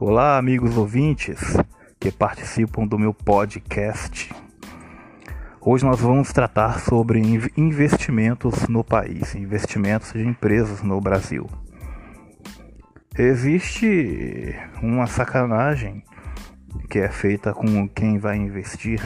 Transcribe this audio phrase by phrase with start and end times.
[0.00, 1.56] Olá, amigos ouvintes
[1.98, 4.32] que participam do meu podcast.
[5.60, 7.20] Hoje nós vamos tratar sobre
[7.56, 11.50] investimentos no país, investimentos de empresas no Brasil.
[13.18, 16.04] Existe uma sacanagem
[16.88, 19.02] que é feita com quem vai investir,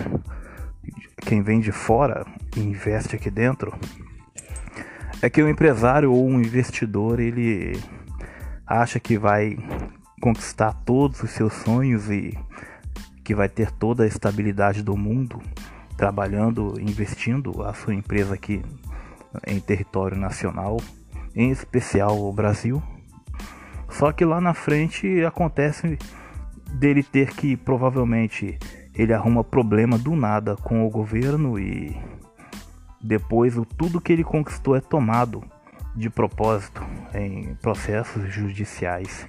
[1.23, 3.73] quem vem de fora e investe aqui dentro.
[5.23, 7.80] É que o empresário ou um investidor ele
[8.66, 9.56] acha que vai
[10.23, 12.39] conquistar todos os seus sonhos e
[13.25, 15.43] que vai ter toda a estabilidade do mundo
[15.97, 18.62] trabalhando, investindo a sua empresa aqui
[19.45, 20.77] em território nacional,
[21.35, 22.81] em especial o Brasil.
[23.91, 25.98] Só que lá na frente acontece
[26.73, 28.61] dele ter que provavelmente
[28.95, 32.01] ele arruma problema do nada com o governo e
[33.03, 35.42] depois o tudo que ele conquistou é tomado
[35.97, 36.81] de propósito
[37.12, 39.29] em processos judiciais.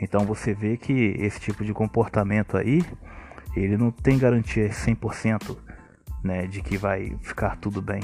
[0.00, 2.84] Então você vê que esse tipo de comportamento aí,
[3.56, 5.56] ele não tem garantia 100%
[6.22, 8.00] né, de que vai ficar tudo bem.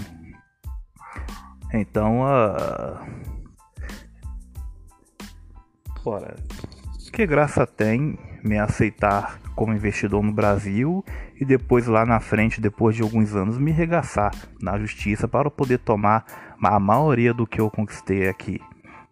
[1.73, 3.33] Então, uh...
[6.05, 6.37] Ora,
[7.13, 11.05] que graça tem me aceitar como investidor no Brasil
[11.39, 15.79] e depois lá na frente, depois de alguns anos, me regaçar na justiça para poder
[15.79, 16.25] tomar
[16.63, 18.61] a maioria do que eu conquistei aqui.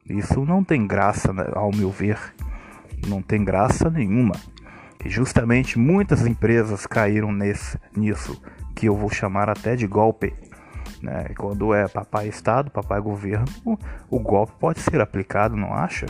[0.06, 2.18] Isso não tem graça, né, ao meu ver
[3.06, 4.34] não tem graça nenhuma.
[5.04, 8.40] E justamente muitas empresas caíram nesse, nisso,
[8.74, 10.34] que eu vou chamar até de golpe.
[11.02, 11.30] Né?
[11.38, 13.46] Quando é papai Estado, papai governo,
[14.10, 16.06] o golpe pode ser aplicado, não acha?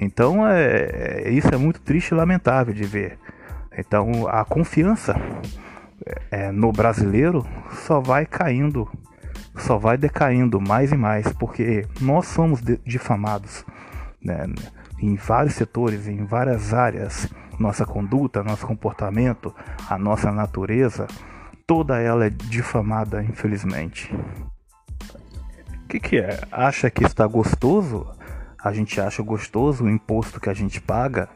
[0.00, 3.18] Então é, é, isso é muito triste e lamentável de ver.
[3.76, 5.14] Então a confiança
[6.30, 7.46] é, no brasileiro
[7.86, 8.88] só vai caindo,
[9.56, 13.64] só vai decaindo mais e mais, porque nós somos difamados.
[14.22, 14.46] Né?
[15.04, 17.28] Em vários setores, em várias áreas,
[17.58, 19.54] nossa conduta, nosso comportamento,
[19.88, 21.06] a nossa natureza,
[21.66, 24.12] toda ela é difamada, infelizmente.
[25.84, 26.40] O que, que é?
[26.50, 28.06] Acha que está gostoso?
[28.62, 31.28] A gente acha gostoso o imposto que a gente paga,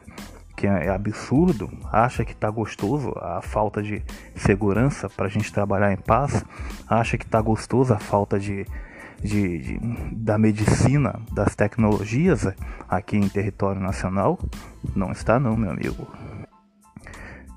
[0.57, 1.69] que é absurdo?
[1.91, 4.03] Acha que está gostoso a falta de
[4.35, 6.43] segurança para a gente trabalhar em paz?
[6.87, 8.65] Acha que está gostoso a falta de
[9.21, 9.79] de, de,
[10.15, 12.47] da medicina, das tecnologias
[12.87, 14.39] aqui em território nacional?
[14.95, 16.07] Não está não, meu amigo.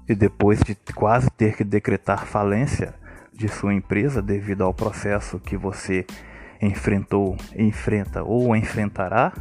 [0.08, 2.94] E depois de quase ter que decretar falência
[3.32, 6.04] de sua empresa devido ao processo que você
[6.60, 9.32] enfrentou, enfrenta ou enfrentará,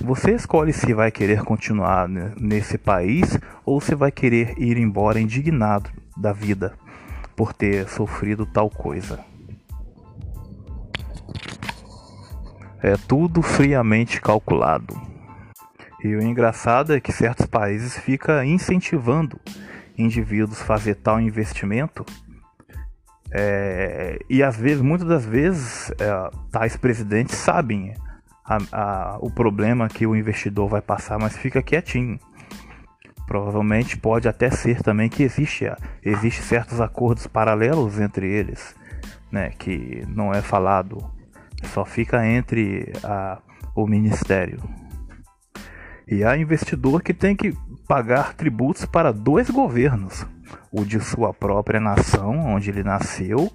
[0.00, 5.90] você escolhe se vai querer continuar nesse país ou se vai querer ir embora indignado
[6.16, 6.74] da vida
[7.36, 9.31] por ter sofrido tal coisa.
[12.82, 15.00] É tudo friamente calculado.
[16.02, 19.38] E o engraçado é que certos países ficam incentivando
[19.96, 22.04] indivíduos a fazer tal investimento.
[23.30, 27.94] É, e às vezes, muitas das vezes, é, tais presidentes sabem
[28.44, 32.18] a, a, o problema que o investidor vai passar, mas fica quietinho.
[33.28, 35.66] Provavelmente pode até ser também que existe,
[36.02, 38.74] existe certos acordos paralelos entre eles,
[39.30, 40.98] né, que não é falado
[41.68, 43.40] só fica entre a,
[43.74, 44.58] o ministério.
[46.06, 47.56] E há investidor que tem que
[47.88, 50.26] pagar tributos para dois governos:
[50.70, 53.50] o de sua própria nação, onde ele nasceu,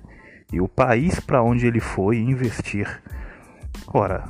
[0.51, 3.01] e o país para onde ele foi investir.
[3.87, 4.23] Ora,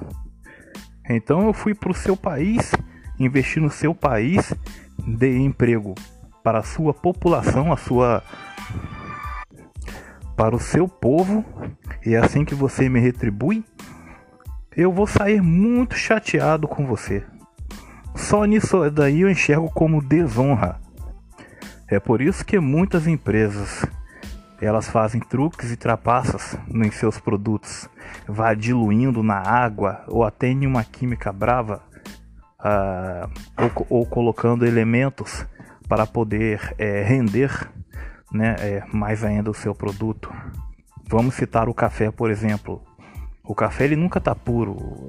[1.10, 2.72] então eu fui para o seu país,
[3.20, 4.54] investi no seu país,
[5.08, 5.96] dei emprego
[6.44, 8.24] para a sua população, a sua
[10.38, 11.44] para o seu povo,
[12.06, 13.66] e é assim que você me retribui,
[14.76, 17.24] eu vou sair muito chateado com você.
[18.16, 20.80] Só nisso daí eu enxergo como desonra.
[21.88, 23.84] É por isso que muitas empresas
[24.62, 27.90] elas fazem truques e trapaças em seus produtos,
[28.28, 31.82] vai diluindo na água ou até em uma química brava,
[32.60, 33.30] uh,
[33.90, 35.46] ou, ou, colocando elementos
[35.88, 37.70] para poder é, render
[38.32, 40.34] né, é, mais ainda o seu produto.
[41.08, 42.82] Vamos citar o café, por exemplo.
[43.44, 45.08] O café ele nunca está puro.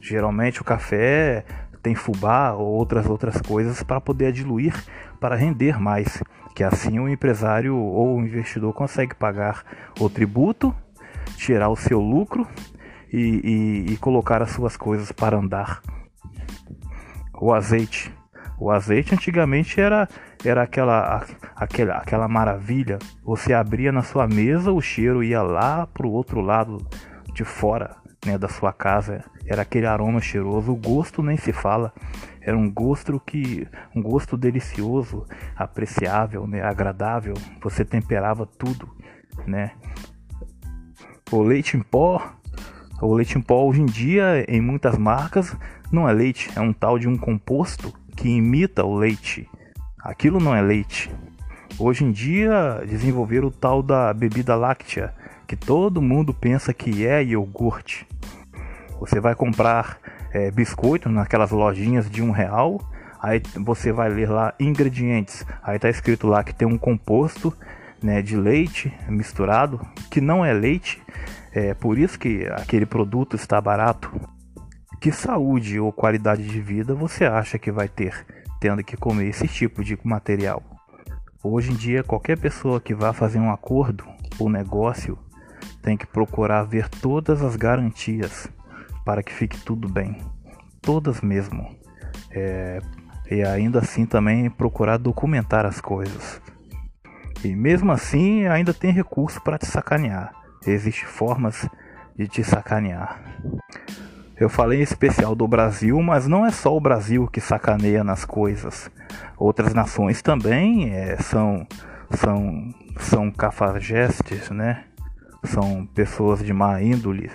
[0.00, 1.44] Geralmente o café
[1.82, 4.74] tem fubá ou outras outras coisas para poder diluir,
[5.18, 6.22] para render mais.
[6.54, 9.64] Que assim o empresário ou o investidor consegue pagar
[9.98, 10.74] o tributo,
[11.36, 12.46] tirar o seu lucro
[13.12, 15.82] e, e, e colocar as suas coisas para andar.
[17.34, 18.12] O azeite.
[18.60, 20.06] O azeite antigamente era
[20.44, 21.24] era aquela,
[21.56, 22.98] aquela, aquela maravilha.
[23.24, 26.86] Você abria na sua mesa, o cheiro ia lá para o outro lado
[27.32, 29.24] de fora né, da sua casa.
[29.46, 31.92] era aquele aroma cheiroso, o gosto nem se fala.
[32.40, 35.24] Era um gosto que um gosto delicioso,
[35.56, 37.34] apreciável, né, agradável.
[37.62, 38.88] Você temperava tudo,
[39.46, 39.72] né?
[41.30, 42.32] O leite em pó,
[43.00, 45.56] o leite em pó hoje em dia em muitas marcas
[45.92, 49.48] não é leite, é um tal de um composto que imita o leite.
[49.98, 51.10] Aquilo não é leite.
[51.78, 55.14] Hoje em dia desenvolveram o tal da bebida láctea,
[55.48, 58.06] que todo mundo pensa que é iogurte.
[59.00, 59.98] Você vai comprar
[60.34, 62.78] é, biscoito naquelas lojinhas de um real,
[63.22, 67.56] aí você vai ler lá ingredientes, aí tá escrito lá que tem um composto
[68.02, 69.80] né, de leite misturado,
[70.10, 71.02] que não é leite,
[71.54, 74.12] é por isso que aquele produto está barato.
[75.00, 78.26] Que saúde ou qualidade de vida você acha que vai ter
[78.60, 80.62] tendo que comer esse tipo de material?
[81.42, 84.04] Hoje em dia, qualquer pessoa que vá fazer um acordo
[84.38, 85.18] ou negócio
[85.80, 88.46] tem que procurar ver todas as garantias
[89.02, 90.18] para que fique tudo bem,
[90.82, 91.74] todas mesmo.
[92.30, 92.78] É,
[93.30, 96.42] e ainda assim também procurar documentar as coisas.
[97.42, 100.30] E mesmo assim ainda tem recurso para te sacanear.
[100.66, 101.66] Existem formas
[102.14, 103.18] de te sacanear.
[104.40, 108.24] Eu falei em especial do Brasil, mas não é só o Brasil que sacaneia nas
[108.24, 108.90] coisas.
[109.36, 111.66] Outras nações também é, são
[112.16, 114.84] são são cafajestes, né?
[115.44, 117.30] São pessoas de má índole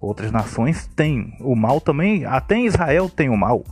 [0.00, 1.34] Outras nações têm.
[1.40, 3.64] O mal também, até em Israel tem o mal.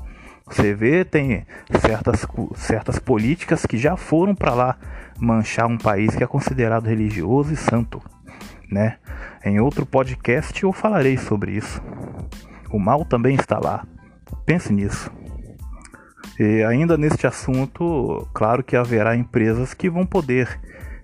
[0.47, 1.47] Você vê, tem
[1.81, 2.27] certas,
[2.57, 4.77] certas políticas que já foram para lá
[5.19, 8.03] manchar um país que é considerado religioso e santo,
[8.71, 8.97] né?
[9.45, 11.81] Em outro podcast eu falarei sobre isso.
[12.75, 13.87] O mal também está lá.
[14.45, 15.09] Pense nisso.
[16.41, 20.59] E ainda neste assunto, claro que haverá empresas que vão poder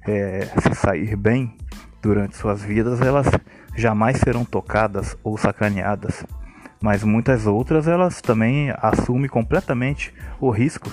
[0.04, 1.56] é, se sair bem
[2.02, 3.28] durante suas vidas, elas
[3.76, 6.26] jamais serão tocadas ou sacaneadas,
[6.82, 10.90] mas muitas outras elas também assumem completamente o risco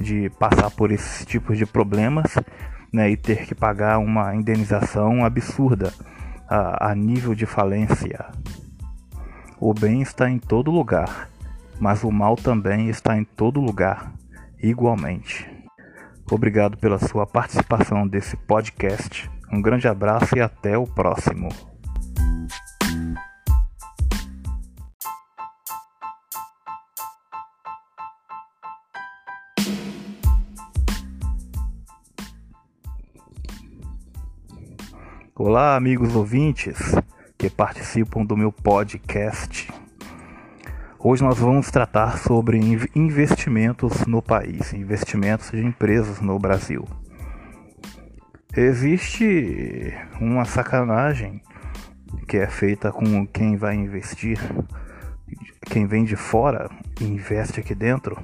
[0.00, 2.34] de passar por esses tipos de problemas
[2.92, 5.92] né, e ter que pagar uma indenização absurda
[6.48, 8.26] a, a nível de falência.
[9.60, 11.28] O bem está em todo lugar,
[11.80, 14.12] mas o mal também está em todo lugar,
[14.62, 15.50] igualmente.
[16.30, 19.28] Obrigado pela sua participação desse podcast.
[19.52, 21.48] Um grande abraço e até o próximo.
[35.34, 36.94] Olá, amigos ouvintes
[37.38, 39.72] que participam do meu podcast.
[40.98, 42.58] Hoje nós vamos tratar sobre
[42.96, 46.84] investimentos no país, investimentos de empresas no Brasil.
[48.56, 51.40] Existe uma sacanagem
[52.26, 54.40] que é feita com quem vai investir,
[55.70, 56.68] quem vem de fora
[57.00, 58.20] e investe aqui dentro.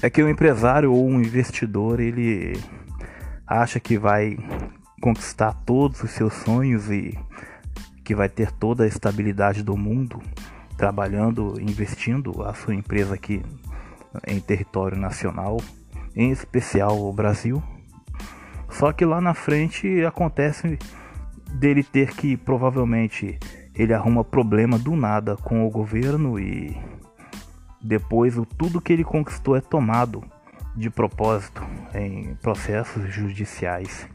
[0.00, 2.52] É que o empresário ou um investidor ele
[3.44, 4.38] acha que vai
[5.00, 7.18] conquistar todos os seus sonhos e
[8.04, 10.20] que vai ter toda a estabilidade do mundo
[10.76, 13.42] trabalhando, investindo a sua empresa aqui
[14.26, 15.60] em território nacional,
[16.14, 17.62] em especial o Brasil.
[18.70, 20.78] Só que lá na frente acontece
[21.54, 23.38] dele ter que provavelmente
[23.74, 26.76] ele arruma problema do nada com o governo e
[27.80, 30.22] depois tudo que ele conquistou é tomado
[30.76, 31.62] de propósito
[31.94, 34.08] em processos judiciais.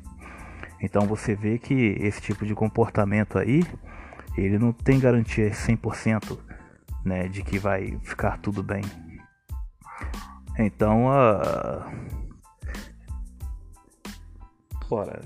[0.81, 3.63] Então você vê que esse tipo de comportamento aí,
[4.37, 6.37] ele não tem garantia 100%
[7.05, 8.83] né, de que vai ficar tudo bem.
[10.57, 12.19] Então, uh...
[14.91, 15.21] Ora,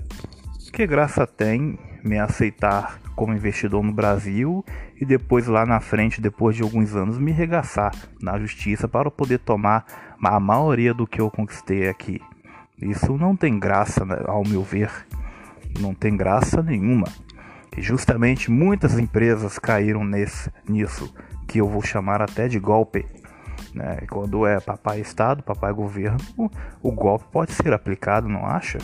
[0.72, 4.64] que graça tem me aceitar como investidor no Brasil
[5.00, 9.38] e depois lá na frente, depois de alguns anos, me regaçar na justiça para poder
[9.38, 9.86] tomar
[10.22, 12.20] a maioria do que eu conquistei aqui.
[12.80, 14.90] Isso não tem graça, né, ao meu ver
[15.80, 17.06] não tem graça nenhuma.
[17.76, 21.12] E justamente muitas empresas caíram nesse, nisso,
[21.48, 23.04] que eu vou chamar até de golpe.
[23.74, 23.98] Né?
[24.08, 26.18] Quando é papai Estado, papai governo,
[26.82, 28.78] o golpe pode ser aplicado, não acha?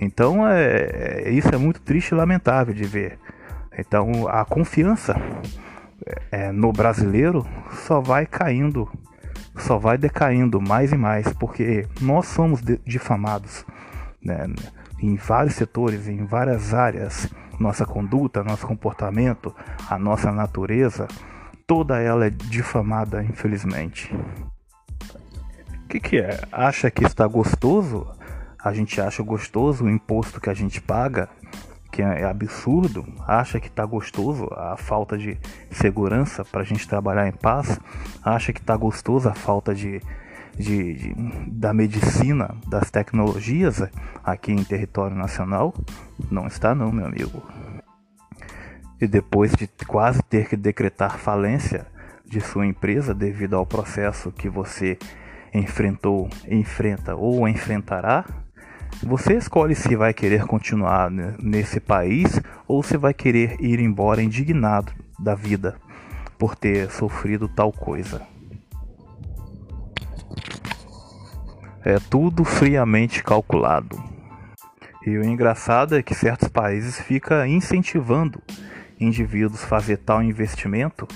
[0.00, 3.18] Então é, é, isso é muito triste e lamentável de ver.
[3.78, 5.14] Então a confiança
[6.30, 7.46] é, no brasileiro
[7.86, 8.90] só vai caindo,
[9.56, 13.64] só vai decaindo mais e mais, porque nós somos difamados.
[14.22, 14.46] Né?
[15.06, 17.28] Em vários setores, em várias áreas,
[17.60, 19.54] nossa conduta, nosso comportamento,
[19.88, 21.06] a nossa natureza,
[21.64, 24.12] toda ela é difamada, infelizmente.
[25.84, 26.40] O que, que é?
[26.50, 28.06] Acha que está gostoso?
[28.58, 31.28] A gente acha gostoso o imposto que a gente paga,
[31.92, 35.38] que é absurdo, acha que está gostoso a falta de
[35.70, 37.78] segurança para a gente trabalhar em paz,
[38.24, 40.02] acha que está gostoso a falta de,
[40.56, 41.14] de, de,
[41.50, 43.82] da medicina, das tecnologias
[44.24, 45.74] aqui em território nacional?
[46.30, 47.42] Não está não, meu amigo.
[49.00, 51.86] E depois de quase ter que decretar falência
[52.24, 54.98] de sua empresa devido ao processo que você
[55.52, 58.24] enfrentou, enfrenta ou enfrentará,
[59.02, 64.92] você escolhe se vai querer continuar nesse país ou se vai querer ir embora indignado
[65.18, 65.76] da vida
[66.38, 68.22] por ter sofrido tal coisa.
[71.86, 73.96] É tudo friamente calculado.
[75.06, 78.42] E o engraçado é que certos países ficam incentivando
[78.98, 81.06] indivíduos a fazer tal investimento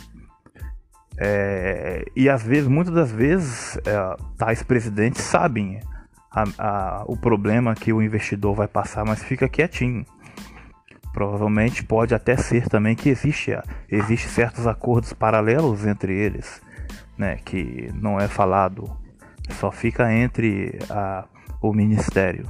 [1.22, 5.80] é, e às vezes, muitas das vezes, é, tais presidentes sabem
[6.32, 10.06] a, a, o problema que o investidor vai passar, mas fica quietinho.
[11.12, 13.52] Provavelmente pode até ser também que existe,
[13.90, 16.62] existe certos acordos paralelos entre eles,
[17.18, 18.90] né, que não é falado,
[19.50, 21.24] só fica entre a,
[21.60, 22.48] o ministério.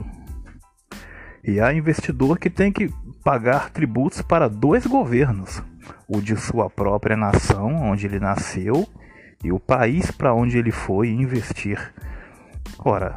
[1.42, 2.90] E há investidor que tem que
[3.24, 5.62] pagar tributos para dois governos,
[6.06, 8.86] o de sua própria nação, onde ele nasceu,
[9.42, 11.92] e o país para onde ele foi investir.
[12.78, 13.16] Ora,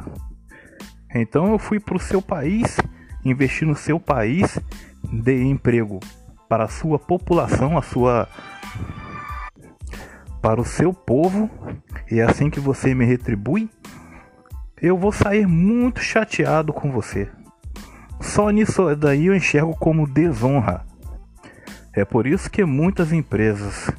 [1.14, 2.76] então eu fui para o seu país,
[3.24, 4.58] investi no seu país,
[5.12, 6.00] dei emprego
[6.48, 8.28] para a sua população, a sua
[10.44, 11.48] para o seu povo,
[12.10, 13.70] e é assim que você me retribui,
[14.78, 17.30] eu vou sair muito chateado com você.
[18.20, 20.84] Só nisso daí eu enxergo como desonra.
[21.94, 23.90] É por isso que muitas empresas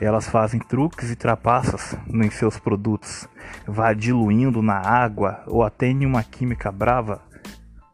[0.00, 3.28] elas fazem truques e trapaças em seus produtos,
[3.64, 7.22] vai diluindo na água ou até em uma química brava,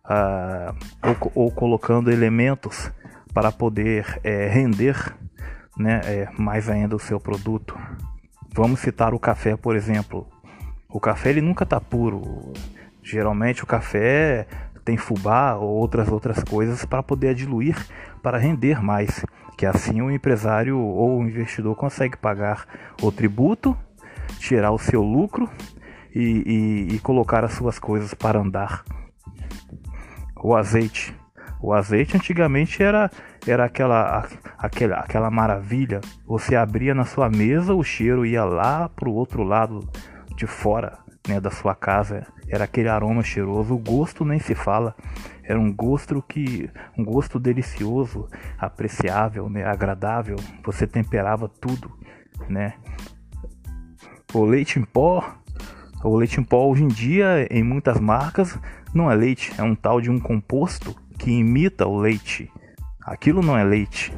[0.06, 0.74] uh,
[1.34, 2.90] ou, ou, colocando elementos
[3.34, 5.14] para poder é, render
[5.76, 7.78] né, é, mais ainda o seu produto.
[8.52, 10.26] Vamos citar o café, por exemplo.
[10.88, 12.52] O café ele nunca está puro.
[13.02, 14.46] Geralmente o café
[14.84, 17.76] tem fubá ou outras outras coisas para poder diluir
[18.22, 19.24] para render mais
[19.56, 22.66] que assim o empresário ou o investidor consegue pagar
[23.02, 23.76] o tributo,
[24.38, 25.48] tirar o seu lucro
[26.14, 28.82] e, e, e colocar as suas coisas para andar.
[30.36, 31.14] O azeite.
[31.60, 33.10] O azeite antigamente era,
[33.46, 34.26] era aquela,
[34.58, 36.00] aquela, aquela maravilha.
[36.26, 39.80] Você abria na sua mesa, o cheiro ia lá para o outro lado
[40.36, 40.98] de fora
[41.28, 42.26] né, da sua casa.
[42.48, 43.74] Era aquele aroma cheiroso.
[43.74, 44.94] O gosto nem se fala.
[45.42, 48.26] Era um gosto que um gosto delicioso,
[48.58, 50.36] apreciável, né, agradável.
[50.64, 51.90] Você temperava tudo,
[52.48, 52.74] né?
[54.32, 55.22] O leite em pó,
[56.02, 58.58] o leite em pó hoje em dia em muitas marcas
[58.92, 62.50] não é leite, é um tal de um composto que imita o leite.
[63.04, 64.14] Aquilo não é leite.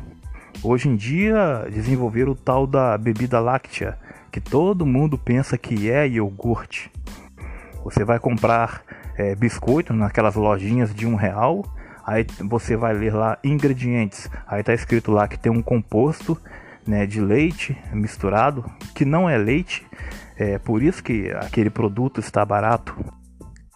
[0.63, 3.99] Hoje em dia desenvolveram o tal da bebida láctea,
[4.31, 6.91] que todo mundo pensa que é iogurte.
[7.83, 8.83] Você vai comprar
[9.17, 11.65] é, biscoito naquelas lojinhas de um real.
[12.07, 14.31] Aí você vai ler lá ingredientes.
[14.47, 16.41] Aí tá escrito lá que tem um composto
[16.87, 18.65] né, de leite misturado,
[18.95, 19.85] que não é leite.
[20.37, 22.95] É por isso que aquele produto está barato.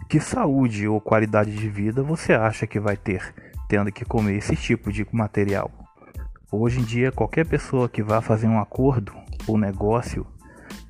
[0.09, 4.57] Que saúde ou qualidade de vida você acha que vai ter tendo que comer esse
[4.57, 5.71] tipo de material?
[6.51, 9.15] Hoje em dia, qualquer pessoa que vá fazer um acordo
[9.47, 10.27] ou negócio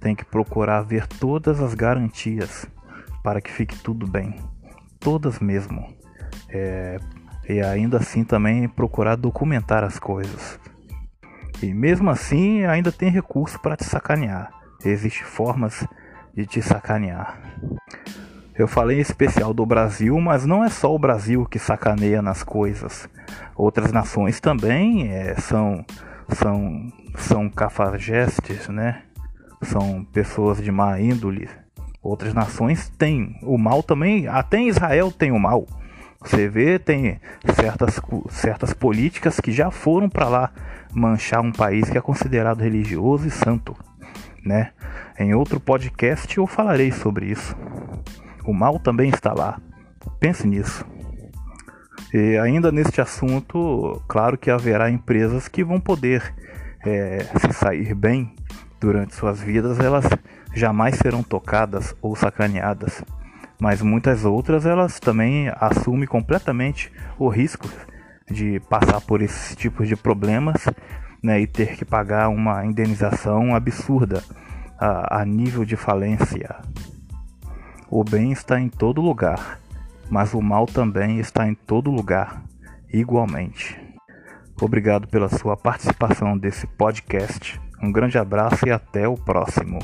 [0.00, 2.66] tem que procurar ver todas as garantias
[3.22, 4.36] para que fique tudo bem,
[4.98, 5.94] todas mesmo.
[6.48, 6.96] É,
[7.46, 10.58] e ainda assim também procurar documentar as coisas.
[11.62, 14.50] E mesmo assim ainda tem recurso para te sacanear.
[14.82, 15.86] Existem formas
[16.34, 17.38] de te sacanear.
[18.60, 22.42] Eu falei em especial do Brasil, mas não é só o Brasil que sacaneia nas
[22.42, 23.08] coisas.
[23.56, 25.82] Outras nações também é, são
[26.28, 29.00] são são cafajestes, né?
[29.62, 31.48] São pessoas de má índole,
[32.02, 33.38] Outras nações têm.
[33.42, 35.66] O mal também, até em Israel tem o mal.
[36.20, 37.18] Você vê, tem
[37.54, 37.98] certas,
[38.28, 40.50] certas políticas que já foram para lá
[40.92, 43.74] manchar um país que é considerado religioso e santo,
[44.44, 44.72] né?
[45.18, 47.56] Em outro podcast eu falarei sobre isso.
[48.44, 49.60] O mal também está lá.
[50.18, 50.84] Pense nisso.
[52.12, 56.34] E ainda neste assunto, claro que haverá empresas que vão poder
[56.84, 58.34] é, se sair bem
[58.80, 60.06] durante suas vidas, elas
[60.54, 63.04] jamais serão tocadas ou sacaneadas,
[63.60, 67.68] mas muitas outras elas também assumem completamente o risco
[68.28, 70.66] de passar por esses tipos de problemas
[71.22, 74.22] né, e ter que pagar uma indenização absurda
[74.78, 76.56] a, a nível de falência.
[77.92, 79.58] O bem está em todo lugar,
[80.08, 82.40] mas o mal também está em todo lugar.
[82.92, 83.76] igualmente.
[84.62, 87.60] Obrigado pela sua participação desse podcast.
[87.82, 89.80] Um grande abraço e até o próximo.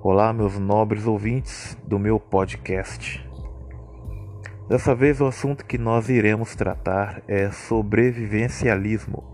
[0.00, 3.27] Olá, meus nobres ouvintes do meu podcast.
[4.68, 9.24] Dessa vez, o assunto que nós iremos tratar é sobrevivencialismo.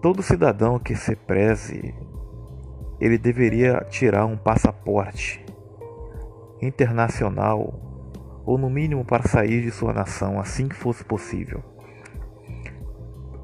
[0.00, 1.94] Todo cidadão que se preze,
[2.98, 5.44] ele deveria tirar um passaporte
[6.62, 7.80] internacional
[8.46, 11.62] ou no mínimo para sair de sua nação assim que fosse possível.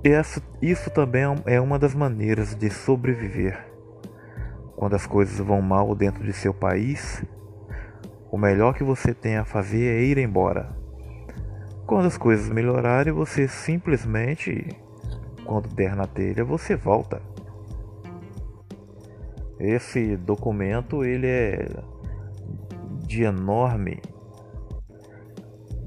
[0.02, 3.70] Essa, isso também é uma das maneiras de sobreviver
[4.80, 7.22] quando as coisas vão mal dentro de seu país,
[8.30, 10.70] o melhor que você tem a fazer é ir embora.
[11.86, 14.68] Quando as coisas melhorarem, você simplesmente,
[15.44, 17.20] quando der na telha, você volta.
[19.58, 21.68] Esse documento ele é
[23.04, 24.00] de enorme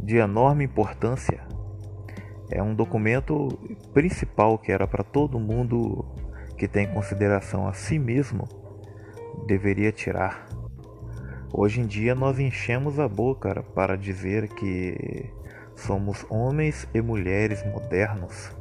[0.03, 1.39] de enorme importância.
[2.51, 3.47] É um documento
[3.93, 6.05] principal que era para todo mundo
[6.57, 8.47] que tem consideração a si mesmo
[9.47, 10.45] deveria tirar.
[11.55, 15.29] Hoje em dia nós enchemos a boca para dizer que
[15.75, 18.51] somos homens e mulheres modernos.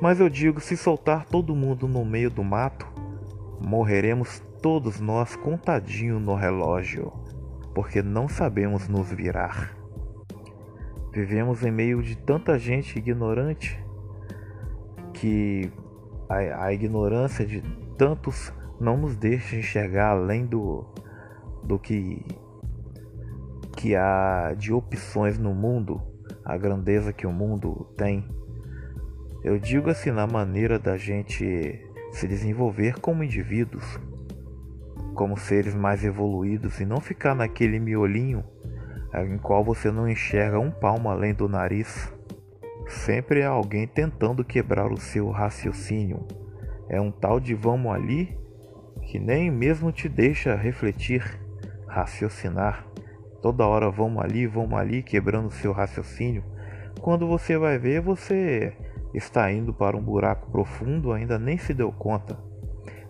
[0.00, 2.86] Mas eu digo, se soltar todo mundo no meio do mato,
[3.60, 7.12] morreremos todos nós contadinho no relógio,
[7.74, 9.76] porque não sabemos nos virar.
[11.10, 13.76] Vivemos em meio de tanta gente ignorante
[15.12, 15.68] que
[16.28, 17.60] a, a ignorância de
[17.98, 20.86] tantos não nos deixa enxergar além do,
[21.66, 22.24] do que,
[23.76, 26.00] que há de opções no mundo,
[26.44, 28.26] a grandeza que o mundo tem.
[29.44, 33.84] Eu digo assim na maneira da gente se desenvolver como indivíduos,
[35.14, 38.44] como seres mais evoluídos e não ficar naquele miolinho
[39.24, 42.12] em qual você não enxerga um palmo além do nariz.
[42.86, 46.26] Sempre há alguém tentando quebrar o seu raciocínio.
[46.88, 48.36] É um tal de vamos ali
[49.02, 51.40] que nem mesmo te deixa refletir,
[51.96, 52.86] raciocinar.
[53.40, 56.44] Toda hora vamos ali, vamos ali, quebrando seu raciocínio.
[57.00, 58.76] Quando você vai ver, você
[59.14, 62.38] está indo para um buraco profundo, ainda nem se deu conta.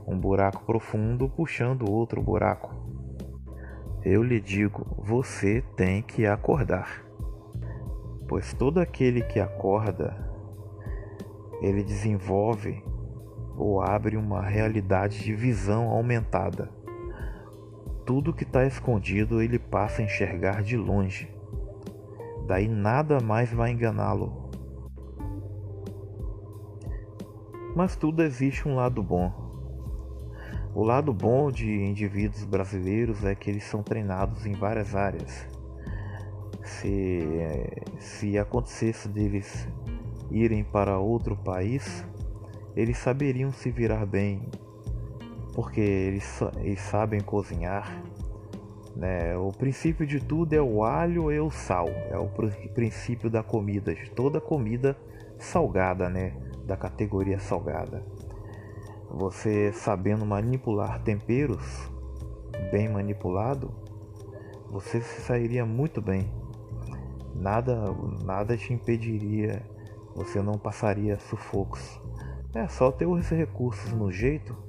[0.07, 2.75] Um buraco profundo puxando outro buraco.
[4.05, 7.05] Eu lhe digo, você tem que acordar.
[8.29, 10.17] Pois todo aquele que acorda,
[11.61, 12.85] ele desenvolve
[13.57, 16.76] ou abre uma realidade de visão aumentada.
[18.07, 21.29] Tudo que está escondido ele passa a enxergar de longe.
[22.47, 24.49] Daí nada mais vai enganá-lo.
[27.75, 29.33] Mas tudo existe um lado bom.
[30.73, 35.45] O lado bom de indivíduos brasileiros é que eles são treinados em várias áreas.
[36.63, 37.21] Se,
[37.99, 39.69] se acontecesse deles
[40.31, 42.05] irem para outro país,
[42.77, 44.49] eles saberiam se virar bem,
[45.57, 48.03] porque eles, eles sabem cozinhar.
[48.95, 49.35] Né?
[49.39, 52.29] O princípio de tudo é o alho e o sal, é o
[52.75, 54.95] princípio da comida, de toda comida
[55.39, 56.35] salgada, né?
[56.67, 58.05] da categoria salgada.
[59.11, 61.91] Você sabendo manipular temperos,
[62.71, 63.73] bem manipulado,
[64.71, 66.31] você se sairia muito bem.
[67.35, 67.83] Nada,
[68.23, 69.63] nada te impediria,
[70.15, 71.99] você não passaria sufocos.
[72.55, 74.66] É só ter os recursos no jeito,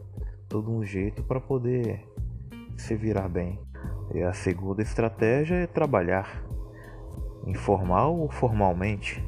[0.48, 2.06] todo um jeito para poder
[2.78, 3.60] se virar bem.
[4.14, 6.44] E a segunda estratégia é trabalhar,
[7.46, 9.24] informal ou formalmente.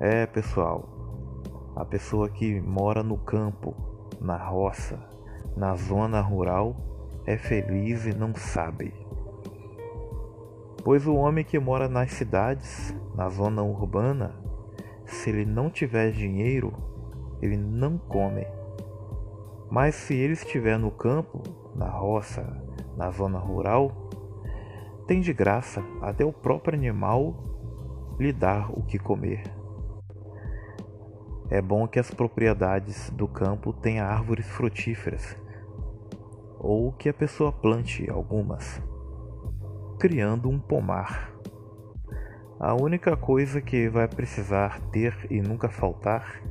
[0.00, 0.88] É, pessoal,
[1.76, 3.74] a pessoa que mora no campo,
[4.20, 4.98] na roça,
[5.56, 6.76] na zona rural,
[7.26, 8.94] é feliz e não sabe.
[10.82, 14.34] Pois o homem que mora nas cidades, na zona urbana,
[15.04, 16.72] se ele não tiver dinheiro,
[17.40, 18.46] ele não come.
[19.70, 21.42] Mas se ele estiver no campo,
[21.74, 22.44] na roça,
[22.96, 24.08] na zona rural,
[25.06, 27.34] tem de graça até o próprio animal
[28.18, 29.42] lhe dar o que comer.
[31.50, 35.34] É bom que as propriedades do campo tenham árvores frutíferas,
[36.58, 38.82] ou que a pessoa plante algumas,
[39.98, 41.32] criando um pomar.
[42.60, 46.42] A única coisa que vai precisar ter e nunca faltar,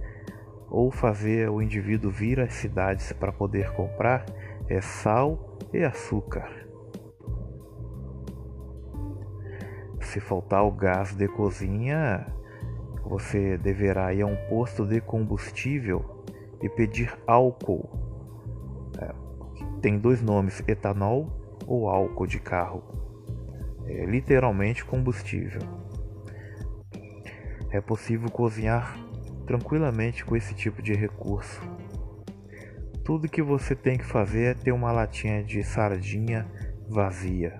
[0.70, 4.26] ou fazer o indivíduo vir às cidades para poder comprar,
[4.70, 6.50] é sal e açúcar.
[10.02, 12.26] Se faltar o gás de cozinha,
[13.04, 16.24] você deverá ir a um posto de combustível
[16.62, 17.90] e pedir álcool.
[19.00, 19.14] É,
[19.82, 21.28] tem dois nomes: etanol
[21.66, 22.84] ou álcool de carro.
[23.86, 25.62] É literalmente combustível.
[27.70, 28.98] É possível cozinhar
[29.48, 31.62] tranquilamente com esse tipo de recurso.
[33.04, 36.46] Tudo que você tem que fazer é ter uma latinha de sardinha
[36.88, 37.58] vazia,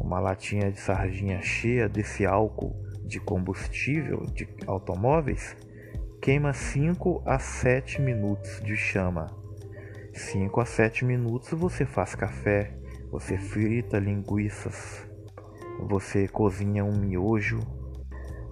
[0.00, 2.74] uma latinha de sardinha cheia desse álcool
[3.06, 5.56] de combustível de automóveis
[6.20, 9.26] queima 5 a 7 minutos de chama.
[10.12, 12.74] 5 a 7 minutos você faz café,
[13.10, 15.06] você frita linguiças,
[15.86, 17.60] você cozinha um miojo,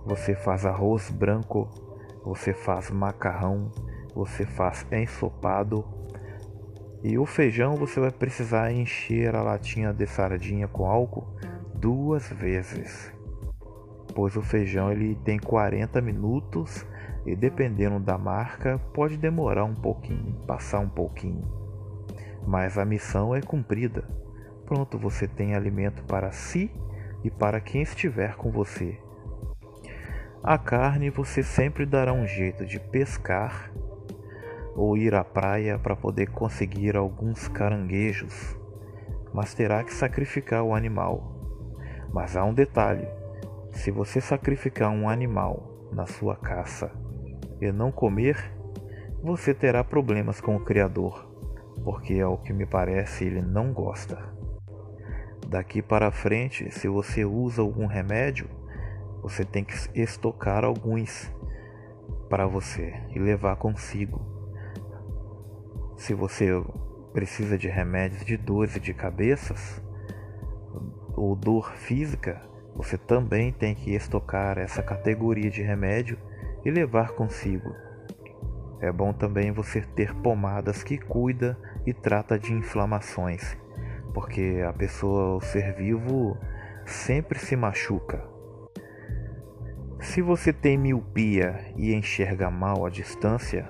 [0.05, 1.92] você faz arroz branco,
[2.25, 3.71] você faz macarrão,
[4.15, 5.85] você faz ensopado.
[7.03, 11.27] E o feijão você vai precisar encher a latinha de sardinha com álcool
[11.75, 13.13] duas vezes
[14.15, 16.87] pois o feijão ele tem 40 minutos
[17.25, 21.45] e dependendo da marca pode demorar um pouquinho, passar um pouquinho.
[22.47, 24.05] Mas a missão é cumprida.
[24.67, 26.71] Pronto, você tem alimento para si
[27.23, 28.99] e para quem estiver com você.
[30.45, 33.71] A carne você sempre dará um jeito de pescar
[34.75, 38.59] ou ir à praia para poder conseguir alguns caranguejos,
[39.33, 41.33] mas terá que sacrificar o animal.
[42.13, 43.07] Mas há um detalhe:
[43.71, 46.91] se você sacrificar um animal na sua caça
[47.61, 48.53] e não comer,
[49.23, 51.25] você terá problemas com o Criador,
[51.85, 54.19] porque ao que me parece ele não gosta.
[55.47, 58.49] Daqui para frente, se você usa algum remédio,
[59.23, 61.31] você tem que estocar alguns
[62.29, 64.21] para você e levar consigo.
[65.97, 66.51] Se você
[67.13, 69.81] precisa de remédios de dores de cabeças
[71.15, 72.43] ou dor física,
[72.75, 76.19] você também tem que estocar essa categoria de remédio
[76.65, 77.73] e levar consigo.
[78.81, 81.57] É bom também você ter pomadas que cuida
[81.87, 83.57] e trata de inflamações,
[84.13, 86.37] porque a pessoa, o ser vivo,
[86.85, 88.32] sempre se machuca.
[90.03, 93.69] Se você tem miopia e enxerga mal à distância,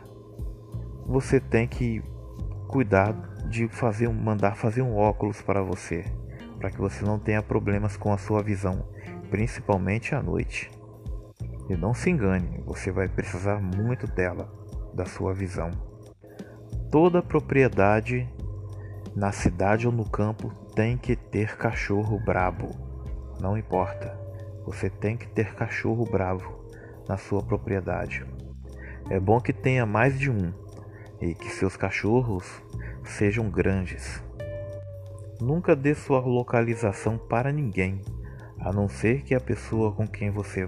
[1.07, 2.03] você tem que
[2.67, 3.13] cuidar
[3.49, 6.05] de fazer, mandar fazer um óculos para você
[6.63, 8.89] para que você não tenha problemas com a sua visão,
[9.29, 10.71] principalmente à noite.
[11.69, 14.49] E não se engane, você vai precisar muito dela,
[14.95, 15.73] da sua visão.
[16.89, 18.29] Toda propriedade
[19.17, 22.71] na cidade ou no campo tem que ter cachorro brabo.
[23.41, 24.22] Não importa.
[24.65, 26.67] Você tem que ter cachorro bravo
[27.09, 28.25] na sua propriedade.
[29.11, 30.53] É bom que tenha mais de um
[31.21, 32.63] e que seus cachorros
[33.05, 34.23] sejam grandes.
[35.41, 38.01] Nunca dê sua localização para ninguém,
[38.61, 40.67] a não ser que a pessoa com quem você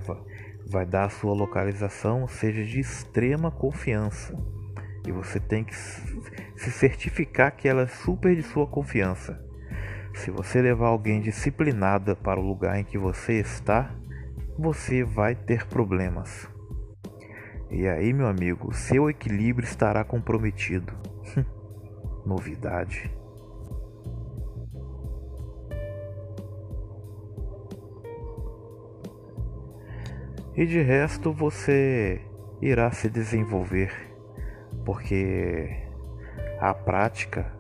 [0.67, 4.37] vai dar sua localização seja de extrema confiança.
[5.07, 9.44] E você tem que se certificar que ela é super de sua confiança.
[10.15, 13.95] Se você levar alguém disciplinada para o lugar em que você está,
[14.59, 16.49] você vai ter problemas.
[17.71, 20.93] E aí, meu amigo, seu equilíbrio estará comprometido.
[22.25, 23.11] Novidade.
[30.57, 32.21] E de resto você
[32.63, 33.93] irá se desenvolver,
[34.85, 35.69] porque
[36.61, 37.53] a prática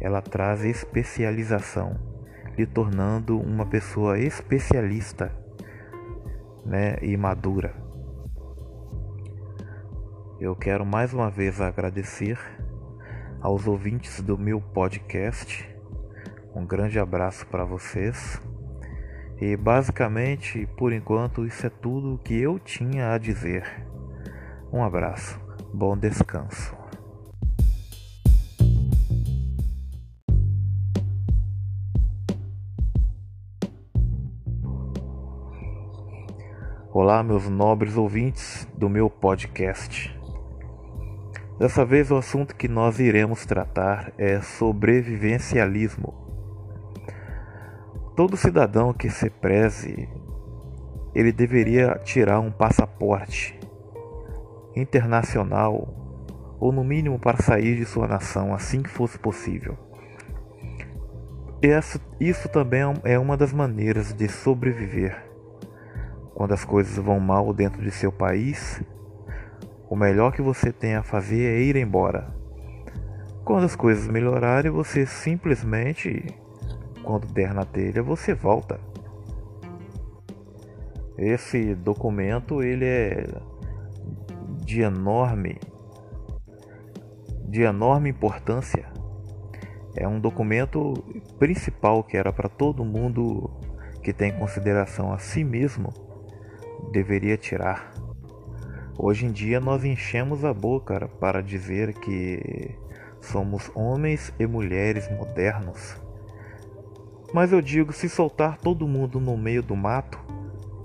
[0.00, 1.96] ela traz especialização,
[2.56, 5.32] lhe tornando uma pessoa especialista,
[6.64, 7.74] né, e madura.
[10.40, 12.38] Eu quero mais uma vez agradecer
[13.40, 15.68] aos ouvintes do meu podcast.
[16.54, 18.40] Um grande abraço para vocês.
[19.40, 23.64] E basicamente, por enquanto, isso é tudo que eu tinha a dizer.
[24.72, 25.40] Um abraço,
[25.72, 26.81] bom descanso.
[36.94, 40.14] Olá, meus nobres ouvintes do meu podcast.
[41.58, 46.12] Dessa vez, o assunto que nós iremos tratar é sobrevivencialismo.
[48.14, 50.06] Todo cidadão que se preze,
[51.14, 53.58] ele deveria tirar um passaporte
[54.76, 55.88] internacional
[56.60, 59.78] ou no mínimo para sair de sua nação assim que fosse possível.
[61.62, 65.31] Isso, isso também é uma das maneiras de sobreviver.
[66.42, 68.82] Quando as coisas vão mal dentro de seu país,
[69.88, 72.34] o melhor que você tem a fazer é ir embora.
[73.44, 76.36] Quando as coisas melhorarem, você simplesmente
[77.04, 78.80] quando der na telha, você volta.
[81.16, 83.24] Esse documento ele é
[84.64, 85.60] de enorme
[87.48, 88.84] de enorme importância.
[89.94, 90.92] É um documento
[91.38, 93.48] principal que era para todo mundo
[94.02, 96.10] que tem consideração a si mesmo
[96.90, 97.92] deveria tirar.
[98.98, 102.74] Hoje em dia nós enchemos a boca para dizer que
[103.20, 106.00] somos homens e mulheres modernos.
[107.32, 110.18] Mas eu digo, se soltar todo mundo no meio do mato,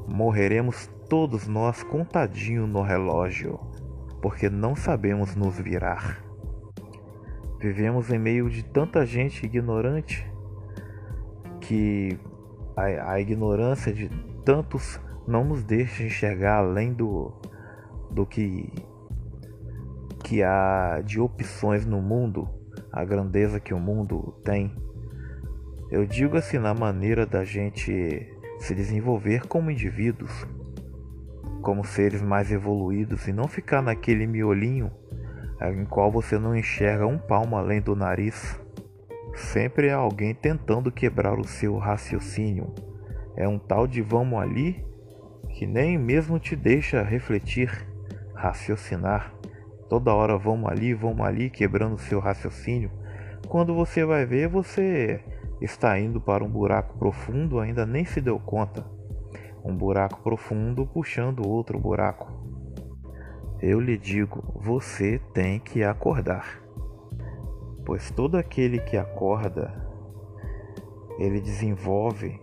[0.08, 3.60] morreremos todos nós contadinho no relógio,
[4.22, 6.24] porque não sabemos nos virar.
[7.60, 10.26] Vivemos em meio de tanta gente ignorante
[11.60, 12.18] que
[12.76, 14.10] a, a ignorância de
[14.46, 17.34] tantos não nos deixa enxergar além do,
[18.10, 18.72] do que,
[20.24, 22.48] que há de opções no mundo,
[22.92, 24.74] a grandeza que o mundo tem.
[25.92, 28.28] Eu digo assim na maneira da gente
[28.60, 30.48] se desenvolver como indivíduos,
[31.62, 34.92] como seres mais evoluídos e não ficar naquele miolinho
[35.62, 38.60] em qual você não enxerga um palmo além do nariz.
[39.34, 42.74] Sempre há alguém tentando quebrar o seu raciocínio.
[43.36, 44.86] É um tal de vamos ali
[45.58, 47.72] que nem mesmo te deixa refletir,
[48.36, 49.34] raciocinar.
[49.90, 52.92] Toda hora vamos ali, vamos ali, quebrando seu raciocínio.
[53.48, 55.20] Quando você vai ver, você
[55.60, 58.86] está indo para um buraco profundo, ainda nem se deu conta.
[59.66, 62.32] Um buraco profundo puxando outro buraco.
[63.60, 66.62] Eu lhe digo, você tem que acordar.
[67.84, 69.74] Pois todo aquele que acorda,
[71.18, 72.40] ele desenvolve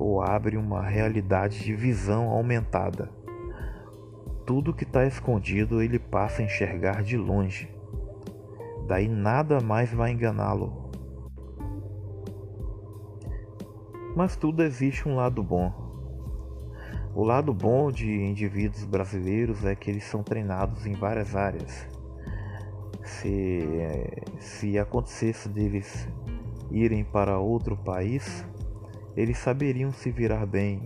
[0.00, 3.10] ou abre uma realidade de visão aumentada.
[4.46, 7.68] Tudo que está escondido ele passa a enxergar de longe.
[8.88, 10.90] Daí nada mais vai enganá-lo.
[14.16, 15.70] Mas tudo existe um lado bom.
[17.14, 21.86] O lado bom de indivíduos brasileiros é que eles são treinados em várias áreas.
[23.04, 23.60] Se,
[24.38, 26.08] se acontecesse deles
[26.70, 28.46] irem para outro país,
[29.16, 30.82] eles saberiam se virar bem,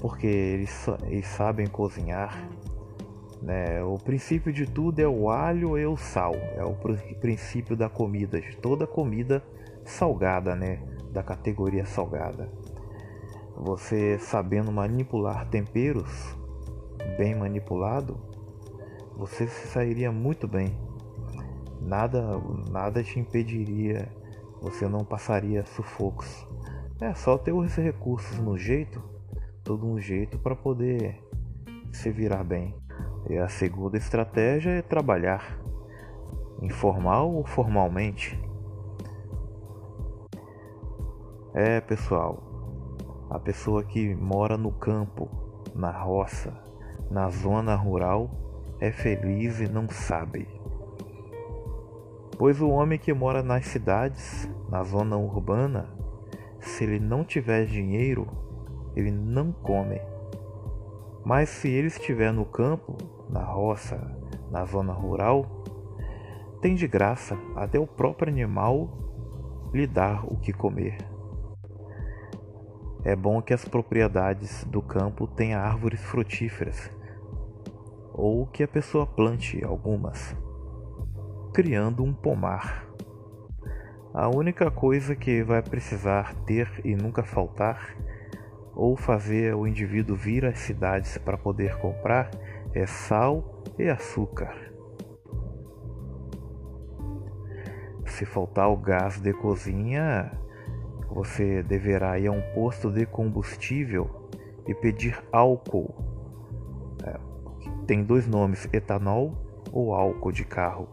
[0.00, 2.48] porque eles, eles sabem cozinhar.
[3.42, 3.82] Né?
[3.82, 6.74] O princípio de tudo é o alho e o sal, é o
[7.20, 9.42] princípio da comida, de toda comida
[9.84, 10.80] salgada, né?
[11.12, 12.50] da categoria salgada.
[13.56, 16.36] Você sabendo manipular temperos,
[17.16, 18.18] bem manipulado,
[19.16, 20.76] você se sairia muito bem.
[21.80, 22.38] Nada,
[22.70, 24.08] nada te impediria,
[24.60, 26.46] você não passaria sufocos.
[26.98, 29.02] É só ter os recursos no jeito,
[29.62, 31.22] todo um jeito para poder
[31.92, 32.74] se virar bem.
[33.28, 35.58] E a segunda estratégia é trabalhar,
[36.62, 38.40] informal ou formalmente.
[41.52, 42.42] É, pessoal,
[43.28, 45.28] a pessoa que mora no campo,
[45.74, 46.58] na roça,
[47.10, 48.30] na zona rural,
[48.80, 50.48] é feliz e não sabe.
[52.38, 55.94] Pois o homem que mora nas cidades, na zona urbana,
[56.66, 58.26] se ele não tiver dinheiro,
[58.94, 60.00] ele não come.
[61.24, 62.96] Mas se ele estiver no campo,
[63.28, 63.98] na roça,
[64.50, 65.44] na zona rural,
[66.60, 68.88] tem de graça até o próprio animal
[69.72, 70.96] lhe dar o que comer.
[73.04, 76.90] É bom que as propriedades do campo tenham árvores frutíferas,
[78.12, 80.34] ou que a pessoa plante algumas,
[81.52, 82.85] criando um pomar.
[84.16, 87.94] A única coisa que vai precisar ter e nunca faltar,
[88.74, 92.30] ou fazer o indivíduo vir às cidades para poder comprar,
[92.72, 94.56] é sal e açúcar.
[98.06, 100.32] Se faltar o gás de cozinha,
[101.10, 104.30] você deverá ir a um posto de combustível
[104.66, 105.94] e pedir álcool.
[107.04, 107.20] É,
[107.86, 109.34] tem dois nomes: etanol
[109.70, 110.88] ou álcool de carro.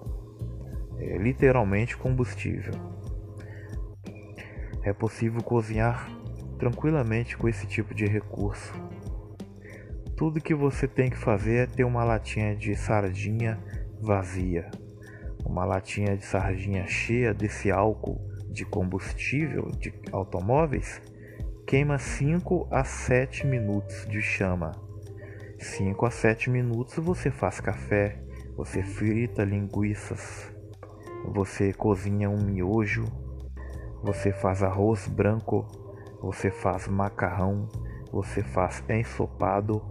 [0.99, 2.92] É literalmente combustível.
[4.83, 6.09] É possível cozinhar
[6.59, 8.73] tranquilamente com esse tipo de recurso.
[10.15, 13.59] Tudo que você tem que fazer é ter uma latinha de sardinha
[13.99, 14.69] vazia,
[15.45, 21.01] uma latinha de sardinha cheia desse álcool de combustível de automóveis
[21.65, 24.71] queima 5 a 7 minutos de chama.
[25.57, 28.19] 5 a 7 minutos você faz café,
[28.55, 30.53] você frita linguiças,
[31.25, 33.05] você cozinha um miojo,
[34.03, 35.65] você faz arroz branco,
[36.21, 37.67] você faz macarrão,
[38.11, 39.81] você faz ensopado.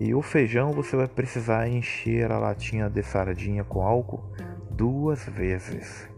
[0.00, 4.32] E o feijão você vai precisar encher a latinha de sardinha com álcool
[4.70, 6.10] duas vezes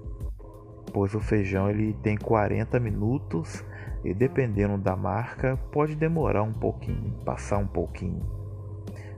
[0.95, 3.65] pois o feijão ele tem 40 minutos
[4.05, 8.25] e dependendo da marca pode demorar um pouquinho, passar um pouquinho.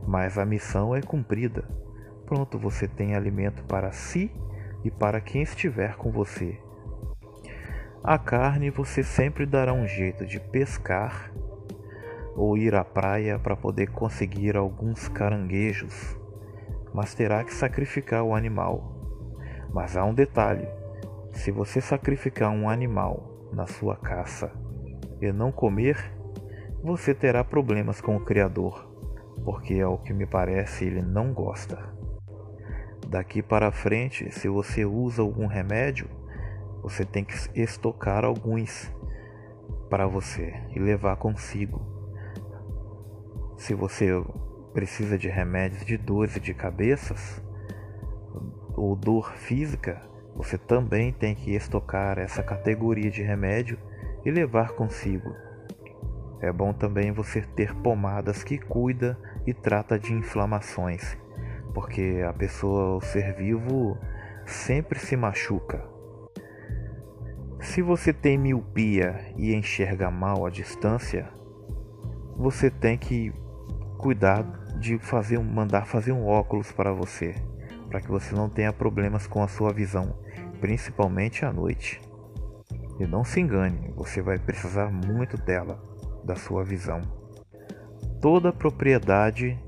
[0.09, 1.69] mas a missão é cumprida.
[2.25, 4.33] Pronto, você tem alimento para si
[4.85, 6.59] e para quem estiver com você.
[8.03, 11.33] A carne você sempre dará um jeito de pescar
[12.37, 16.17] ou ir à praia para poder conseguir alguns caranguejos,
[16.93, 18.93] mas terá que sacrificar o animal.
[19.73, 20.69] Mas há um detalhe:
[21.33, 24.53] se você sacrificar um animal na sua caça
[25.21, 26.13] e não comer,
[26.83, 28.89] você terá problemas com o Criador,
[29.45, 31.97] porque ao que me parece ele não gosta.
[33.09, 36.09] Daqui para frente, se você usa algum remédio,
[36.83, 38.93] você tem que estocar alguns
[39.89, 41.81] para você e levar consigo.
[43.57, 44.11] Se você
[44.73, 47.43] precisa de remédios de dores de cabeças
[48.75, 50.03] ou dor física,
[50.35, 53.79] você também tem que estocar essa categoria de remédio
[54.25, 55.35] e levar consigo.
[56.41, 61.17] É bom também você ter pomadas que cuida e trata de inflamações,
[61.73, 63.97] porque a pessoa, o ser vivo,
[64.45, 65.96] sempre se machuca.
[67.61, 71.29] Se você tem miopia e enxerga mal à distância,
[72.37, 73.33] você tem que
[73.99, 74.43] cuidar
[74.79, 77.35] de fazer mandar fazer um óculos para você,
[77.89, 80.19] para que você não tenha problemas com a sua visão,
[80.61, 82.01] principalmente à noite.
[83.01, 85.83] E não se engane, você vai precisar muito dela,
[86.25, 87.01] da sua visão.
[88.21, 89.59] Toda propriedade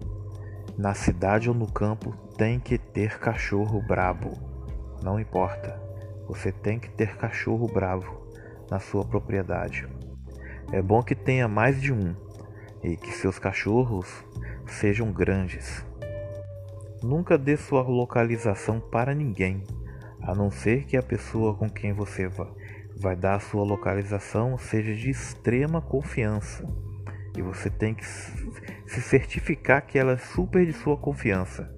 [0.77, 4.33] na cidade ou no campo tem que ter cachorro brabo.
[5.03, 5.88] Não importa.
[6.29, 8.29] Você tem que ter cachorro bravo
[8.71, 9.89] na sua propriedade.
[10.71, 12.15] É bom que tenha mais de um
[12.83, 14.07] e que seus cachorros
[14.67, 15.85] sejam grandes.
[17.03, 19.63] Nunca dê sua localização para ninguém,
[20.21, 22.29] a não ser que a pessoa com quem você
[23.01, 26.69] vai dar a sua localização seja de extrema confiança.
[27.37, 31.78] E você tem que se certificar que ela é super de sua confiança.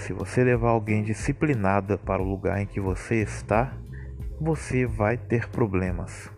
[0.00, 3.76] Se você levar alguém disciplinada para o lugar em que você está,
[4.40, 6.30] você vai ter problemas.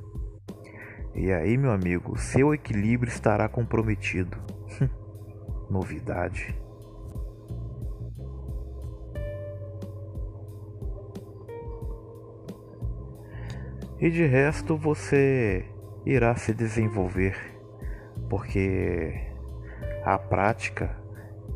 [1.15, 4.37] E aí, meu amigo, seu equilíbrio estará comprometido.
[5.71, 6.61] Novidade.
[14.01, 15.65] E de resto você
[16.05, 17.37] irá se desenvolver,
[18.29, 19.25] porque
[20.05, 21.01] a prática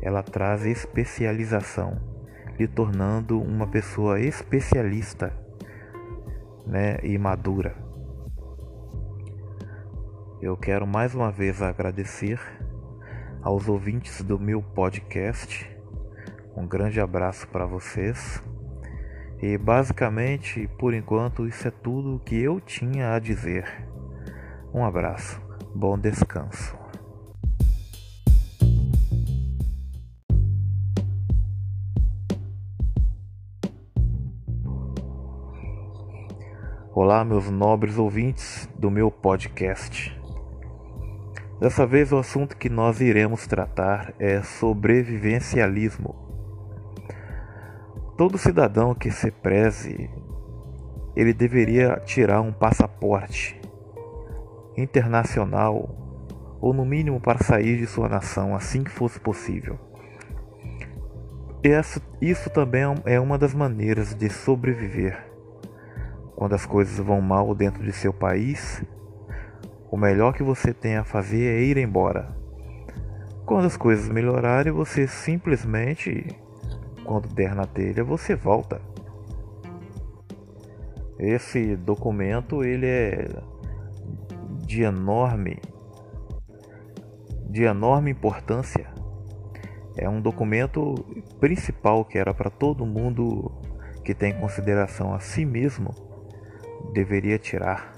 [0.01, 1.99] ela traz especialização,
[2.57, 5.33] lhe tornando uma pessoa especialista,
[6.65, 7.75] né, e madura.
[10.41, 12.39] Eu quero mais uma vez agradecer
[13.41, 15.67] aos ouvintes do meu podcast.
[16.55, 18.43] Um grande abraço para vocês.
[19.41, 23.87] E basicamente, por enquanto, isso é tudo o que eu tinha a dizer.
[24.73, 25.41] Um abraço,
[25.73, 26.76] bom descanso.
[36.99, 40.19] Olá, meus nobres ouvintes do meu podcast.
[41.59, 46.15] Dessa vez o assunto que nós iremos tratar é sobrevivencialismo.
[48.17, 50.09] Todo cidadão que se preze,
[51.15, 53.61] ele deveria tirar um passaporte
[54.75, 55.95] internacional
[56.59, 59.77] ou no mínimo para sair de sua nação assim que fosse possível.
[62.19, 65.26] Isso também é uma das maneiras de sobreviver.
[66.37, 68.85] Quando as coisas vão mal dentro de seu país,
[69.89, 72.29] o melhor que você tem a fazer é ir embora.
[73.43, 76.27] Quando as coisas melhorarem, você simplesmente,
[77.03, 78.79] quando der na telha, você volta.
[81.17, 83.27] Esse documento ele é
[84.59, 85.59] de enorme
[87.49, 88.87] de enorme importância.
[89.97, 90.93] É um documento
[91.39, 93.51] principal que era para todo mundo
[94.03, 96.06] que tem consideração a si mesmo
[96.93, 97.93] deveria tirar.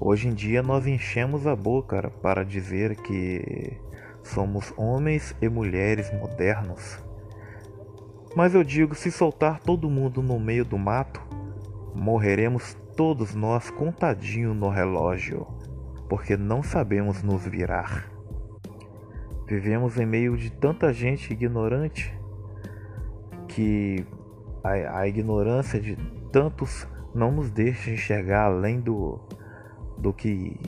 [0.00, 3.76] Hoje em dia nós enchemos a boca para dizer que
[4.22, 7.02] somos homens e mulheres modernos.
[8.36, 11.20] Mas eu digo, se soltar todo mundo no meio do mato,
[11.94, 15.46] morreremos todos nós contadinho no relógio,
[16.08, 18.08] porque não sabemos nos virar.
[19.46, 22.16] Vivemos em meio de tanta gente ignorante
[23.48, 24.04] que
[24.62, 25.96] a, a ignorância de
[26.30, 29.18] tantos não nos deixa enxergar além do
[29.98, 30.58] do que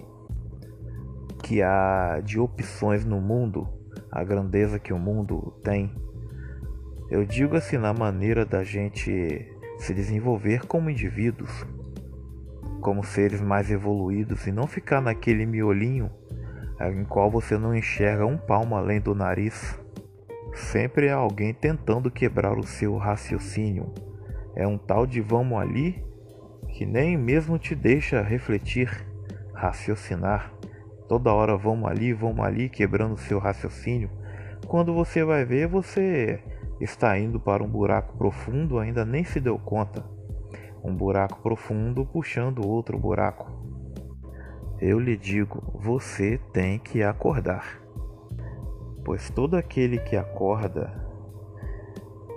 [1.43, 3.67] que há de opções no mundo,
[4.11, 5.93] a grandeza que o mundo tem.
[7.11, 11.67] Eu digo assim na maneira da gente se desenvolver como indivíduos,
[12.81, 16.11] como seres mais evoluídos e não ficar naquele miolinho
[16.81, 19.79] em qual você não enxerga um palmo além do nariz.
[20.55, 23.93] Sempre há alguém tentando quebrar o seu raciocínio.
[24.55, 26.03] É um tal de vamos ali
[26.81, 29.07] que nem mesmo te deixa refletir,
[29.53, 30.51] raciocinar.
[31.07, 34.09] Toda hora vamos ali, vamos ali, quebrando seu raciocínio.
[34.67, 36.43] Quando você vai ver, você
[36.81, 40.03] está indo para um buraco profundo, ainda nem se deu conta.
[40.83, 43.53] Um buraco profundo puxando outro buraco.
[44.81, 47.79] Eu lhe digo, você tem que acordar.
[49.05, 50.91] Pois todo aquele que acorda,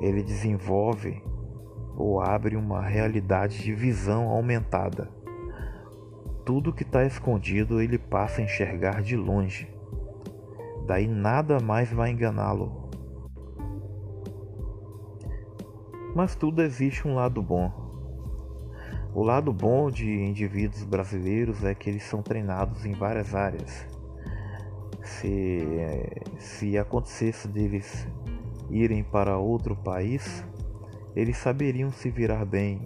[0.01, 1.23] ele desenvolve
[1.95, 5.09] ou abre uma realidade de visão aumentada.
[6.45, 9.67] Tudo que está escondido ele passa a enxergar de longe.
[10.85, 12.89] Daí nada mais vai enganá-lo.
[16.15, 17.71] Mas tudo existe um lado bom.
[19.15, 23.87] O lado bom de indivíduos brasileiros é que eles são treinados em várias áreas.
[25.01, 25.59] Se,
[26.39, 28.07] se acontecesse deles
[28.69, 30.43] irem para outro país,
[31.15, 32.81] eles saberiam se virar bem,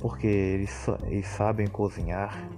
[0.00, 2.48] porque eles, eles sabem cozinhar.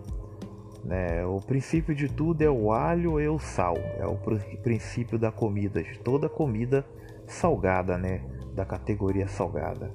[0.85, 1.25] Né?
[1.25, 4.17] O princípio de tudo é o alho e o sal, é o
[4.63, 6.85] princípio da comida, de toda comida
[7.27, 8.25] salgada, né?
[8.55, 9.93] da categoria salgada.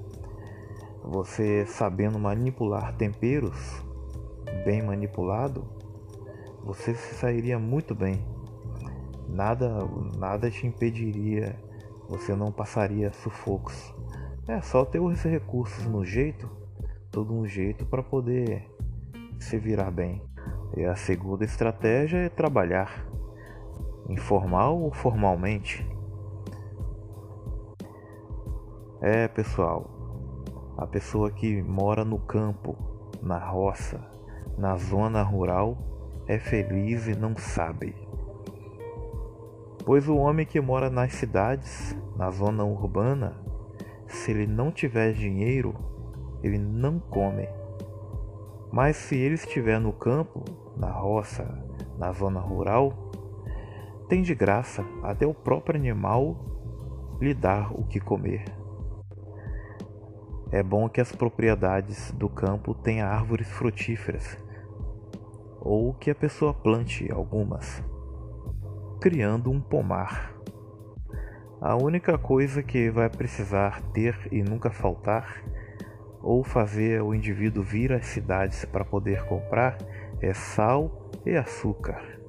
[1.03, 3.83] Você sabendo manipular temperos,
[4.65, 5.65] bem manipulado,
[6.63, 8.21] você se sairia muito bem.
[9.29, 9.87] Nada,
[10.17, 11.55] nada te impediria,
[12.09, 13.93] você não passaria sufocos.
[14.47, 16.49] É só ter os recursos no jeito,
[17.11, 18.65] todo um jeito para poder
[19.37, 20.21] se virar bem.
[20.77, 23.05] E a segunda estratégia é trabalhar,
[24.07, 25.85] informal ou formalmente.
[29.01, 29.85] É, pessoal,
[30.77, 32.77] a pessoa que mora no campo,
[33.21, 33.99] na roça,
[34.57, 35.77] na zona rural,
[36.25, 37.93] é feliz e não sabe.
[39.85, 43.46] Pois o homem que mora nas cidades, na zona urbana,
[44.07, 45.75] se ele não tiver dinheiro,
[46.41, 47.47] ele não come.
[48.71, 50.43] Mas se ele estiver no campo,
[50.75, 51.47] na roça,
[51.97, 52.93] na zona rural,
[54.07, 56.37] tem de graça até o próprio animal
[57.19, 58.45] lhe dar o que comer.
[60.51, 64.37] É bom que as propriedades do campo tenham árvores frutíferas,
[65.59, 67.83] ou que a pessoa plante algumas,
[69.01, 70.36] criando um pomar.
[71.59, 75.43] A única coisa que vai precisar ter e nunca faltar,
[76.21, 79.75] ou fazer o indivíduo vir às cidades para poder comprar,
[80.21, 82.19] é sal e açúcar.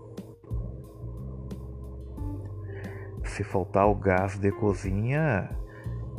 [3.22, 5.50] Se faltar o gás de cozinha,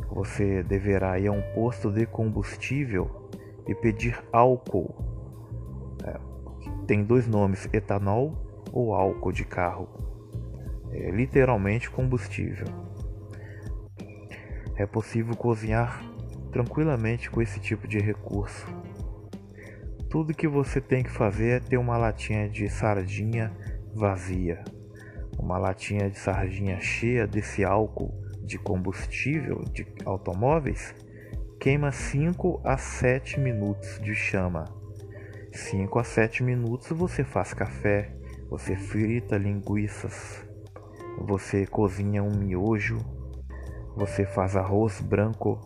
[0.08, 3.28] você deverá ir a um posto de combustível
[3.66, 4.94] e pedir álcool.
[6.04, 6.16] É,
[6.86, 8.34] tem dois nomes: etanol
[8.72, 9.88] ou álcool de carro.
[10.92, 12.66] É literalmente combustível.
[14.80, 16.02] É possível cozinhar
[16.50, 18.66] tranquilamente com esse tipo de recurso.
[20.08, 23.52] Tudo que você tem que fazer é ter uma latinha de sardinha
[23.94, 24.64] vazia,
[25.38, 28.10] uma latinha de sardinha cheia desse álcool
[28.42, 30.94] de combustível de automóveis
[31.60, 34.64] queima 5 a 7 minutos de chama.
[35.52, 38.16] 5 a 7 minutos você faz café,
[38.48, 40.42] você frita linguiças,
[41.18, 43.19] você cozinha um miojo,
[44.00, 45.60] você faz arroz branco,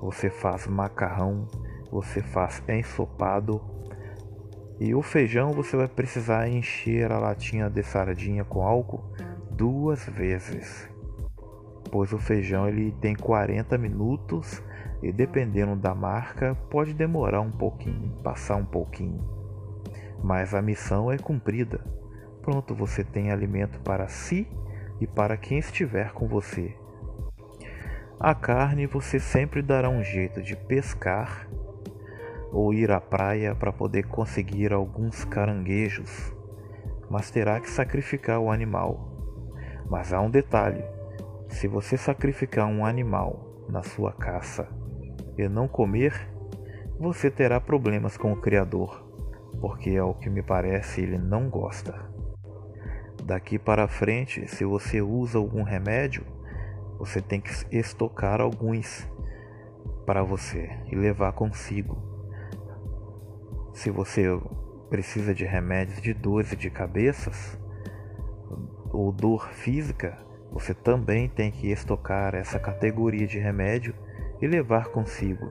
[0.00, 1.46] você faz macarrão,
[1.90, 3.60] você faz ensopado.
[4.78, 9.02] E o feijão você vai precisar encher a latinha de sardinha com álcool
[9.50, 10.88] duas vezes
[11.90, 14.62] pois o feijão ele tem 40 minutos
[15.02, 19.24] e dependendo da marca pode demorar um pouquinho, passar um pouquinho.
[20.22, 21.80] Mas a missão é cumprida.
[22.42, 24.48] Pronto, você tem alimento para si
[25.00, 26.74] e para quem estiver com você.
[28.18, 31.46] A carne você sempre dará um jeito de pescar
[32.50, 36.34] ou ir à praia para poder conseguir alguns caranguejos,
[37.10, 39.12] mas terá que sacrificar o animal.
[39.90, 40.82] Mas há um detalhe:
[41.50, 44.66] se você sacrificar um animal na sua caça
[45.36, 46.14] e não comer,
[46.98, 49.06] você terá problemas com o Criador,
[49.60, 51.94] porque ao que me parece ele não gosta.
[53.22, 56.24] Daqui para frente, se você usa algum remédio,
[56.98, 59.08] você tem que estocar alguns
[60.04, 61.96] para você e levar consigo.
[63.74, 64.26] Se você
[64.88, 67.58] precisa de remédios de dores de cabeças
[68.90, 70.16] ou dor física,
[70.50, 73.94] você também tem que estocar essa categoria de remédio
[74.40, 75.50] e levar consigo.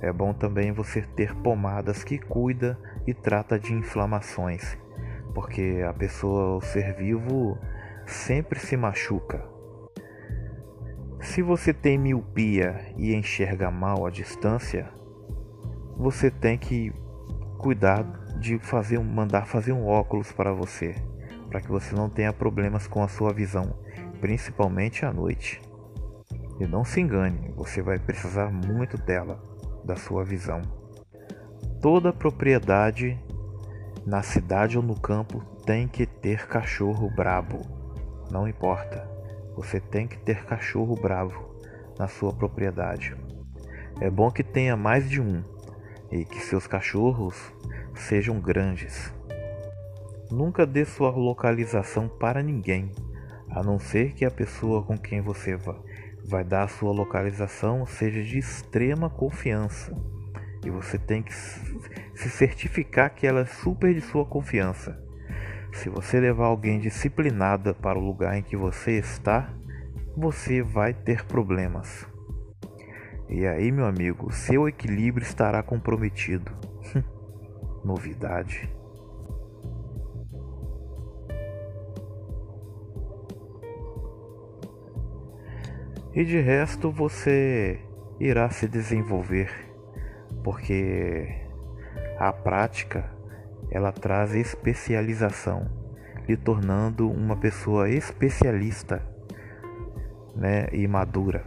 [0.00, 4.78] É bom também você ter pomadas que cuida e trata de inflamações,
[5.34, 7.58] porque a pessoa, o ser vivo,
[8.06, 9.49] sempre se machuca.
[11.20, 14.90] Se você tem miopia e enxerga mal à distância,
[15.96, 16.92] você tem que
[17.58, 18.02] cuidar
[18.38, 20.94] de fazer mandar fazer um óculos para você,
[21.50, 23.78] para que você não tenha problemas com a sua visão,
[24.18, 25.60] principalmente à noite.
[26.58, 29.42] E não se engane, você vai precisar muito dela,
[29.84, 30.62] da sua visão.
[31.82, 33.18] Toda propriedade
[34.06, 37.60] na cidade ou no campo tem que ter cachorro brabo.
[38.30, 39.09] Não importa.
[39.60, 41.54] Você tem que ter cachorro bravo
[41.98, 43.14] na sua propriedade.
[44.00, 45.44] É bom que tenha mais de um
[46.10, 47.36] e que seus cachorros
[47.94, 49.12] sejam grandes.
[50.30, 52.90] Nunca dê sua localização para ninguém,
[53.50, 55.58] a não ser que a pessoa com quem você
[56.24, 59.94] vai dar sua localização seja de extrema confiança.
[60.64, 65.09] E você tem que se certificar que ela é super de sua confiança.
[65.72, 69.52] Se você levar alguém disciplinada para o lugar em que você está,
[70.16, 72.06] você vai ter problemas.
[73.28, 76.50] E aí, meu amigo, seu equilíbrio estará comprometido.
[77.84, 78.68] Novidade.
[86.12, 87.80] E de resto você
[88.18, 89.48] irá se desenvolver,
[90.42, 91.46] porque
[92.18, 93.08] a prática
[93.70, 95.70] ela traz especialização,
[96.28, 99.02] lhe tornando uma pessoa especialista
[100.34, 101.44] né, e madura.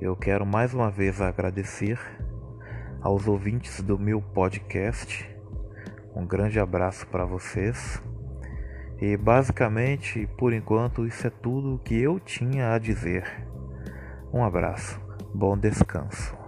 [0.00, 1.98] Eu quero mais uma vez agradecer
[3.02, 5.28] aos ouvintes do meu podcast.
[6.14, 8.02] Um grande abraço para vocês.
[8.98, 13.24] E basicamente, por enquanto, isso é tudo que eu tinha a dizer.
[14.32, 15.00] Um abraço,
[15.34, 16.39] bom descanso.